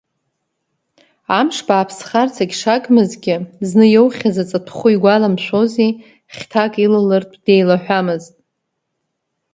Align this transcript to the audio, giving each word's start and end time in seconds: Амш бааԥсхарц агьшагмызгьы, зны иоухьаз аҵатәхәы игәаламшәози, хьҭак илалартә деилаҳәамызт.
Амш 1.39 1.57
бааԥсхарц 1.67 2.35
агьшагмызгьы, 2.43 3.35
зны 3.69 3.85
иоухьаз 3.89 4.37
аҵатәхәы 4.43 4.89
игәаламшәози, 4.95 5.91
хьҭак 6.35 6.73
илалартә 6.83 7.37
деилаҳәамызт. 7.45 8.33